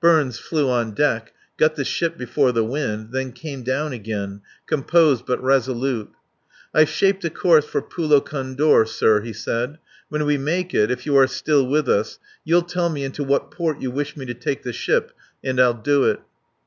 Burns 0.00 0.38
flew 0.38 0.70
on 0.70 0.92
deck, 0.92 1.34
got 1.58 1.76
the 1.76 1.84
ship 1.84 2.16
before 2.16 2.50
the 2.50 2.64
wind, 2.64 3.10
then 3.12 3.30
came 3.32 3.62
down 3.62 3.92
again 3.92 4.40
composed, 4.66 5.26
but 5.26 5.42
resolute. 5.42 6.10
"I've 6.72 6.88
shaped 6.88 7.26
a 7.26 7.28
course 7.28 7.66
for 7.66 7.82
Pulo 7.82 8.22
Condor, 8.22 8.86
sir," 8.86 9.20
he 9.20 9.34
said. 9.34 9.76
"When 10.08 10.24
we 10.24 10.38
make 10.38 10.72
it, 10.72 10.90
if 10.90 11.04
you 11.04 11.14
are 11.18 11.26
still 11.26 11.66
with 11.66 11.90
us, 11.90 12.18
you'll 12.42 12.62
tell 12.62 12.88
me 12.88 13.04
into 13.04 13.22
what 13.22 13.50
port 13.50 13.82
you 13.82 13.90
wish 13.90 14.16
me 14.16 14.24
to 14.24 14.32
take 14.32 14.62
the 14.62 14.72
ship 14.72 15.12
and 15.44 15.60
I'll 15.60 15.74
do 15.74 16.04
it." 16.04 16.20